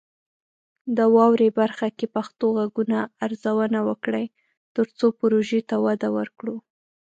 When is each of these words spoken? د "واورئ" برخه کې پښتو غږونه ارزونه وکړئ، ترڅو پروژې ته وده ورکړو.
د 0.97 0.99
"واورئ" 1.15 1.49
برخه 1.59 1.87
کې 1.97 2.07
پښتو 2.15 2.45
غږونه 2.57 2.97
ارزونه 3.25 3.79
وکړئ، 3.89 4.25
ترڅو 4.75 5.05
پروژې 5.19 5.61
ته 5.69 5.75
وده 5.85 6.09
ورکړو. 6.17 6.55